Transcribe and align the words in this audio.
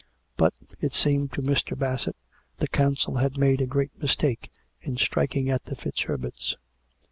But, 0.35 0.55
it 0.79 0.95
seemed 0.95 1.31
to 1.33 1.43
Mr. 1.43 1.77
Bassett, 1.77 2.15
the 2.57 2.67
Council 2.67 3.17
had 3.17 3.37
made 3.37 3.61
a 3.61 3.67
great 3.67 3.91
mistake 4.01 4.51
in 4.81 4.97
striking 4.97 5.47
at 5.51 5.65
the 5.65 5.75
FitzHerberts. 5.75 6.55